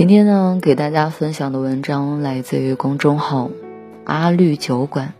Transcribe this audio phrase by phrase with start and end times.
[0.00, 3.50] 今天呢，给大家分享的文章来自于公众号
[4.04, 5.12] “阿绿酒馆”。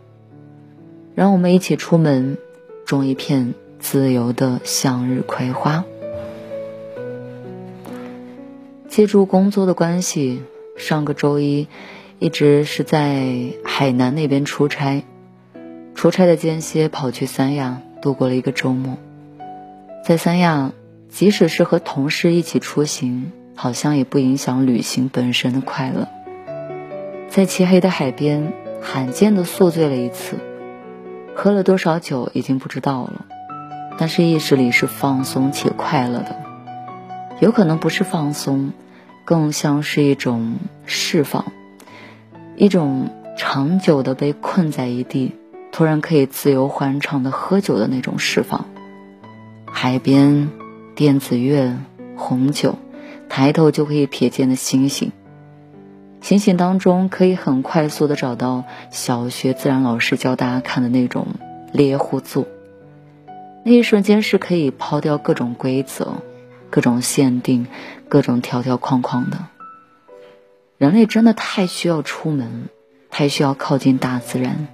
[1.13, 2.39] 让我们一起出门，
[2.83, 5.85] 种一片自由的向日葵花。
[8.89, 10.41] 借助工作的关系，
[10.75, 11.67] 上个周一
[12.17, 15.03] 一直是在海南那边出差。
[15.93, 18.97] 出差的间歇，跑去三亚度过了一个周末。
[20.03, 20.71] 在三亚，
[21.07, 23.31] 即使是和同事一起出行。
[23.61, 26.07] 好像也不影响旅行本身的快乐。
[27.29, 30.37] 在漆黑的海边，罕见的宿醉了一次，
[31.35, 33.27] 喝了多少酒已经不知道了，
[33.99, 36.41] 但是意识里是放松且快乐的。
[37.39, 38.71] 有可能不是放松，
[39.25, 40.55] 更像是一种
[40.87, 41.45] 释放，
[42.55, 45.35] 一种长久的被困在一地，
[45.71, 48.65] 突然可以自由欢畅的喝酒的那种释放。
[49.71, 50.49] 海边，
[50.95, 51.77] 电子乐，
[52.15, 52.79] 红酒。
[53.33, 55.13] 抬头就可以瞥见的星星，
[56.19, 61.27] 星星当中可以很快速的找到小学自然老师教大家看的那种
[61.71, 62.45] 猎户座。
[63.63, 66.15] 那一瞬间是可以抛掉各种规则、
[66.69, 67.67] 各种限定、
[68.09, 69.45] 各种条条框框的。
[70.77, 72.67] 人类真的太需要出门，
[73.09, 74.67] 太需要靠近大自然，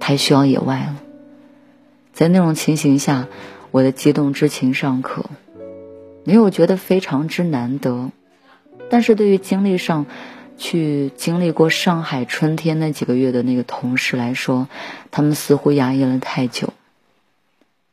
[0.00, 0.96] 太需要野外了。
[2.12, 3.28] 在那种情形下，
[3.70, 5.26] 我的激动之情尚可。
[6.24, 8.10] 没有觉得非常之难得，
[8.90, 10.06] 但是对于经历上，
[10.56, 14.68] 去经历过上海春天那几个月的那个同事来说，
[15.10, 16.72] 他们似乎压抑了太久。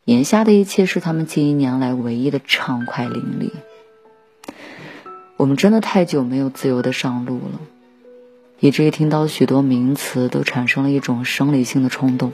[0.06, 3.52] 眼下的一切是他们近一年来唯一的畅快淋漓。
[5.38, 7.60] 我们真的太久没有自由的上路了，
[8.60, 12.34] 以至于听到许多名词都产生了一种生理性的冲动。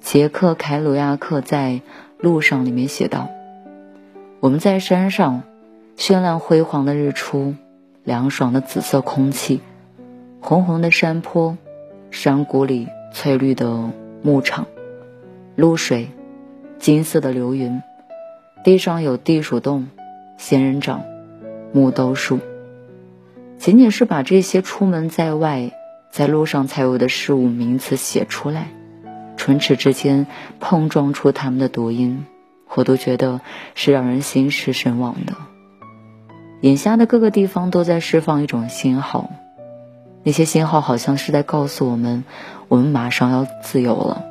[0.00, 1.70] 杰克·凯鲁亚克在
[2.18, 3.30] 《路上》里面写道。
[4.40, 5.42] 我们在山上，
[5.96, 7.56] 绚烂辉煌的日出，
[8.04, 9.60] 凉爽的紫色空气，
[10.40, 11.58] 红红的山坡，
[12.12, 13.90] 山谷里翠绿的
[14.22, 14.68] 牧场，
[15.56, 16.10] 露水，
[16.78, 17.82] 金色的流云，
[18.62, 19.88] 地上有地鼠洞，
[20.36, 21.02] 仙人掌，
[21.72, 22.38] 木豆树。
[23.58, 25.72] 仅仅是把这些出门在外，
[26.10, 28.68] 在路上才有的事物名词写出来，
[29.36, 30.28] 唇齿之间
[30.60, 32.24] 碰撞出它们的读音。
[32.78, 33.40] 我都觉得
[33.74, 35.32] 是让人心驰神往的。
[36.60, 39.30] 眼下的各个地方都在释放一种信号，
[40.22, 42.22] 那些信号好像是在告诉我们，
[42.68, 44.24] 我们马上要自由了，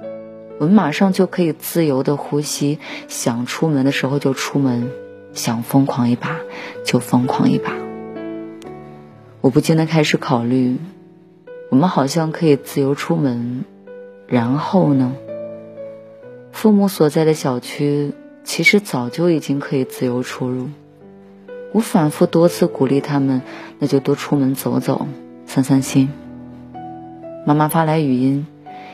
[0.60, 4.92] 我们马上就可以自由的呼吸，想出门的时候就出门，
[5.34, 6.38] 想疯狂一把
[6.86, 7.74] 就疯狂一把。
[9.42, 10.78] 我不禁的开始考虑，
[11.70, 13.66] 我们好像可以自由出门，
[14.26, 15.12] 然后呢？
[16.54, 18.14] 父母所在的小区。
[18.48, 20.70] 其实早就已经可以自由出入。
[21.74, 23.42] 我反复多次鼓励他们，
[23.78, 25.06] 那就多出门走走，
[25.46, 26.10] 散散心。
[27.46, 28.48] 妈妈发来语音，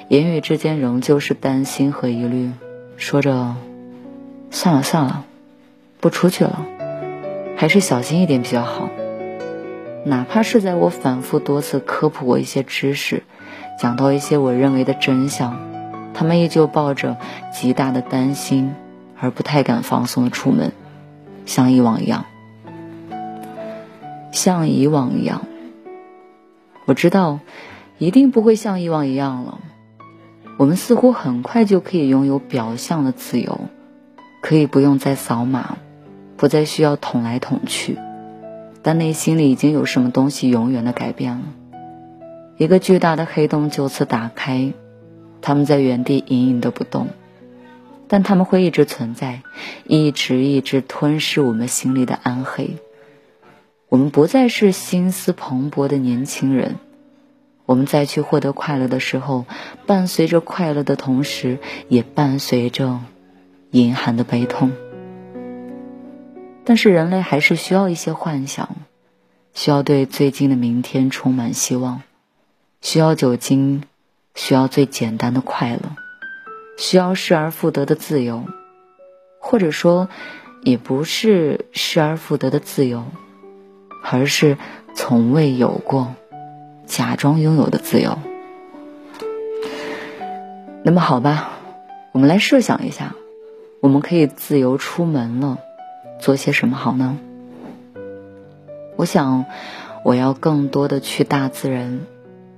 [0.08, 2.50] 言语之间仍旧是担心和疑虑，
[2.98, 3.56] 说着
[4.50, 5.24] ：“算了算了，
[6.00, 6.66] 不出去了，
[7.56, 8.90] 还是小心一点比较好。”
[10.04, 13.22] 哪怕是在我反复多次科普过一些知识，
[13.80, 15.60] 讲到一些我认为的真相，
[16.16, 17.18] 他们依旧抱着
[17.54, 18.74] 极大的担心。
[19.24, 20.74] 而不太敢放松的出门，
[21.46, 22.26] 像以往一样，
[24.34, 25.46] 像以往一样。
[26.86, 27.40] 我知道，
[28.00, 29.62] 一定不会像以往一样了。
[30.58, 33.62] 我们似乎很快就可以拥有表象的自由，
[34.42, 35.78] 可以不用再扫码，
[36.36, 37.98] 不再需要捅来捅去，
[38.82, 41.44] 但内心里已经有什么东西永远的改变了。
[42.58, 44.74] 一个巨大的黑洞就此打开，
[45.42, 47.08] 他们在原地隐隐的不动。
[48.14, 49.42] 但他们会一直存在，
[49.86, 52.78] 一直一直吞噬我们心里的暗黑。
[53.90, 56.76] 我们不再是心思蓬勃的年轻人，
[57.66, 59.48] 我们再去获得快乐的时候，
[59.88, 61.58] 伴随着快乐的同时，
[61.88, 63.00] 也伴随着
[63.72, 64.72] 隐含的悲痛。
[66.64, 68.76] 但是人类还是需要一些幻想，
[69.56, 72.04] 需要对最近的明天充满希望，
[72.80, 73.82] 需要酒精，
[74.36, 75.96] 需要最简单的快乐，
[76.78, 78.44] 需要失而复得的自由，
[79.40, 80.10] 或者说，
[80.64, 83.06] 也不是失而复得的自由，
[84.04, 84.58] 而是
[84.96, 86.16] 从未有过，
[86.86, 88.18] 假装拥有的自由。
[90.84, 91.52] 那么好吧，
[92.12, 93.16] 我们来设想一下，
[93.82, 95.60] 我们可以自由出门了，
[96.20, 97.18] 做些什么好呢？
[98.96, 99.46] 我想，
[100.04, 102.02] 我要更多的去大自然，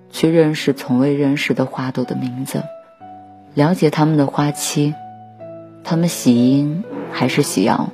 [0.10, 2.64] 去认识从未认识的花朵的名字，
[3.56, 4.94] 了解它们的花期，
[5.86, 7.92] 它们喜阴还是喜阳。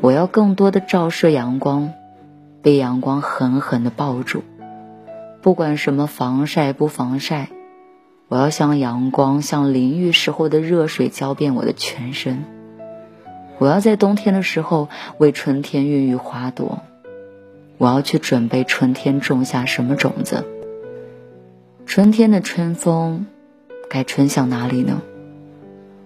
[0.00, 1.92] 我要更多的照射阳光，
[2.62, 4.42] 被阳光狠狠的抱住，
[5.40, 7.48] 不管什么防晒不防晒，
[8.26, 12.44] 我要像阳光，像淋浴时候的热水浇遍我的全身。
[13.58, 16.80] 我要在冬天的时候为春天孕育花朵。
[17.78, 20.44] 我要去准备春天种下什么种子？
[21.86, 23.26] 春天的春风
[23.96, 25.00] 该春向哪里呢？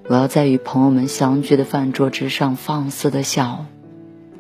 [0.07, 3.67] 我要在与朋友们相聚的饭桌之上放肆的笑。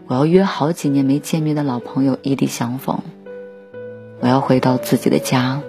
[0.06, 3.00] 我要约好几年没见面的老朋友异地相逢。
[4.20, 5.62] 我要回到自己的家，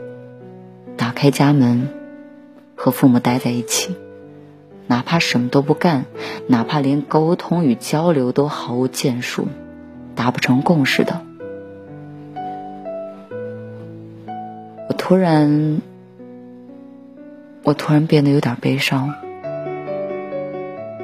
[0.95, 1.89] 打开家门，
[2.75, 3.95] 和父母待在一起，
[4.85, 6.05] 哪怕什么都不干，
[6.45, 9.47] 哪怕连沟通与交流都毫无建树，
[10.13, 11.19] 达不成共识的。
[14.87, 15.81] 我突然，
[17.63, 19.13] 我突然变得有点悲伤。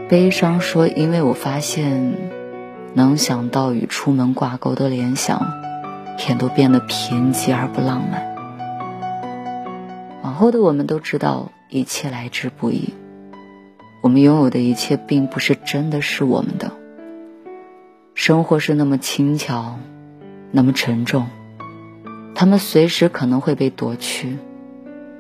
[0.09, 2.15] 悲伤说：“因为我发现，
[2.93, 5.45] 能想到与出门挂钩的联想，
[6.27, 8.35] 也都变得贫瘠而不浪漫。”
[10.23, 12.93] 往后的我们都知道，一切来之不易。
[14.01, 16.71] 我们拥有的一切，并不是真的是我们的。
[18.13, 19.77] 生活是那么轻巧，
[20.51, 21.27] 那么沉重。
[22.33, 24.37] 他们随时可能会被夺去，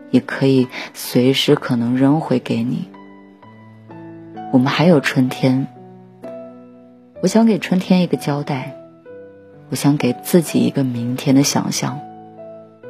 [0.09, 2.87] 也可以随时可能扔回给你。
[4.51, 5.67] 我们还有春天，
[7.21, 8.77] 我想给春天一个交代，
[9.69, 11.99] 我想给自己一个明天的想象，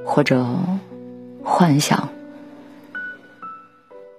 [0.06, 0.46] 或者
[1.44, 2.10] 幻想。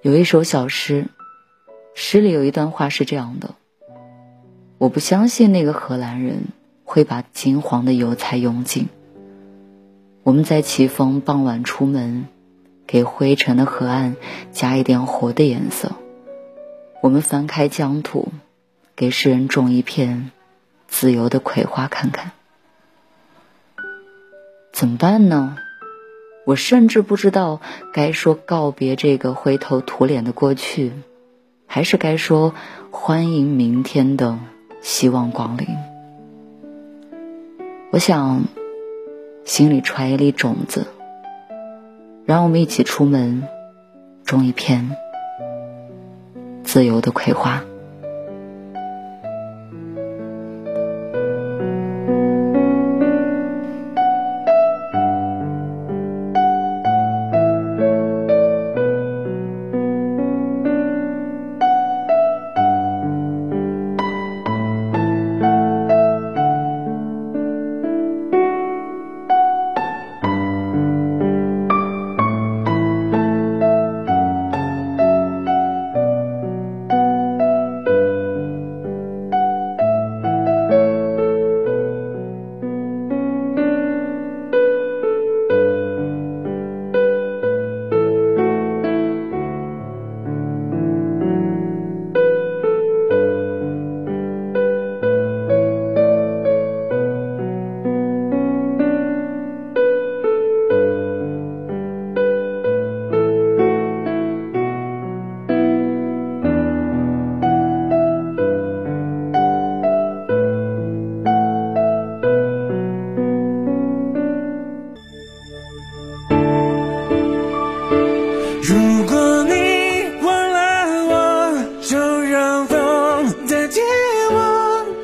[0.02, 1.06] 有一首小诗，
[1.94, 3.50] 诗里有一段话是这样的：
[4.78, 6.46] 我不相信那个荷兰人
[6.84, 8.88] 会把金黄的油菜用尽。
[10.22, 12.26] 我们在起风傍晚出门，
[12.88, 14.16] 给灰尘的河岸
[14.50, 15.92] 加一点活的颜色。
[17.00, 18.32] 我们翻开疆土，
[18.96, 20.32] 给世人种一片
[20.88, 22.32] 自由的葵花看看。
[24.72, 25.56] 怎么办呢？
[26.46, 27.60] 我甚至不知道
[27.92, 30.92] 该说告别这个灰头土脸的过去，
[31.66, 32.54] 还是该说
[32.90, 34.38] 欢迎明天的
[34.80, 35.68] 希望光临。
[37.92, 38.42] 我想。
[39.44, 40.86] 心里揣一粒种子，
[42.28, 43.48] 让我们一起出门，
[44.22, 44.94] 种一片
[46.62, 47.64] 自由的葵花。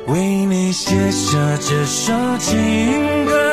[0.07, 3.44] 为你写下这首情歌。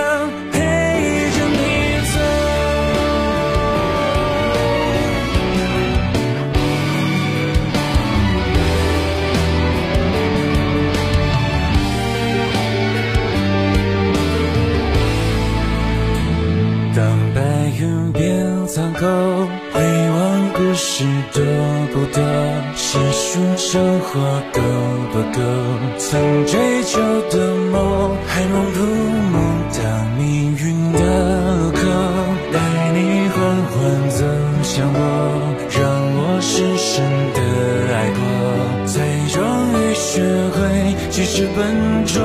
[22.12, 22.18] 的
[22.76, 24.20] 细数生活
[24.52, 24.60] 够
[25.12, 25.40] 不够？
[25.98, 27.00] 曾追求
[27.30, 28.78] 的梦，还梦不
[29.32, 29.42] 梦？
[29.72, 29.82] 当
[30.18, 31.78] 命运的路口，
[32.52, 32.58] 带
[32.92, 33.36] 你缓
[33.70, 34.24] 缓走
[34.62, 34.96] 向我，
[35.70, 35.80] 让
[36.16, 37.02] 我深深
[37.34, 37.38] 的
[37.94, 38.20] 爱过，
[38.86, 38.92] 才
[39.32, 39.36] 终
[39.74, 40.10] 于学
[40.54, 40.58] 会。
[41.10, 42.22] 即使笨拙。